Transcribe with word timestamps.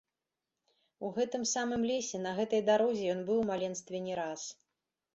У 1.07 1.11
гэтым 1.17 1.43
самым 1.53 1.85
лесе, 1.91 2.23
на 2.25 2.31
гэтай 2.41 2.65
дарозе 2.73 3.03
ён 3.15 3.25
быў 3.31 3.37
у 3.47 3.49
маленстве 3.55 3.97
не 4.11 4.21
раз. 4.25 4.53